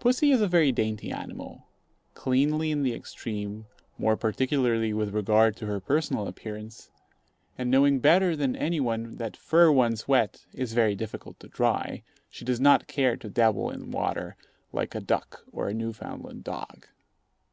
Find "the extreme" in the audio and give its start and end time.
2.82-3.66